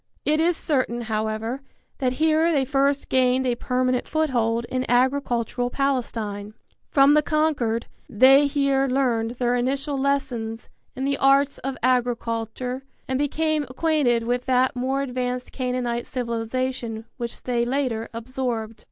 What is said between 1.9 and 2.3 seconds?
that